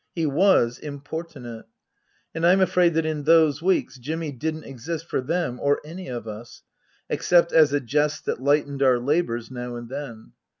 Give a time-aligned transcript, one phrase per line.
[0.15, 1.65] He was importunate;
[2.33, 6.27] and I'm afraid that in those weeks Jimmy didn't exist for them or any of
[6.27, 6.63] us,
[7.07, 10.31] except as a jest that lightened our labours now and then.